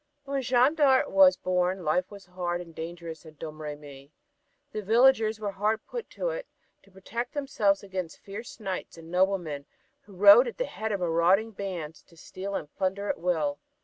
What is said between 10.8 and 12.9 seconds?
of marauding bands to steal and